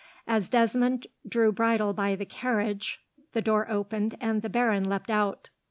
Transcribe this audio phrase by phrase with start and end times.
[0.25, 3.01] As Desmond drew bridle by the carriage,
[3.33, 5.51] the door opened, and the baron leapt out.